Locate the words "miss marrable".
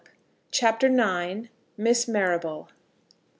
1.77-2.69